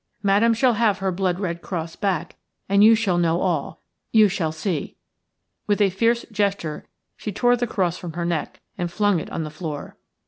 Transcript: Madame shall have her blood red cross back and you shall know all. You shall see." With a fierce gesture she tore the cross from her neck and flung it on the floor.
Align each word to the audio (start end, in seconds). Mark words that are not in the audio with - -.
Madame 0.23 0.55
shall 0.55 0.73
have 0.73 0.97
her 0.97 1.11
blood 1.11 1.39
red 1.39 1.61
cross 1.61 1.95
back 1.95 2.35
and 2.67 2.83
you 2.83 2.95
shall 2.95 3.19
know 3.19 3.39
all. 3.39 3.83
You 4.11 4.29
shall 4.29 4.51
see." 4.51 4.97
With 5.67 5.79
a 5.79 5.91
fierce 5.91 6.25
gesture 6.31 6.87
she 7.15 7.31
tore 7.31 7.55
the 7.55 7.67
cross 7.67 7.99
from 7.99 8.13
her 8.13 8.25
neck 8.25 8.61
and 8.79 8.91
flung 8.91 9.19
it 9.19 9.29
on 9.29 9.43
the 9.43 9.51
floor. 9.51 9.97